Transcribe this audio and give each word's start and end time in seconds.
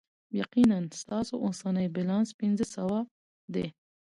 یقینا، 0.41 0.77
ستاسو 1.01 1.33
اوسنی 1.45 1.87
بیلانس 1.95 2.29
پنځه 2.39 2.65
سوه 2.75 2.99
دی. 3.53 3.67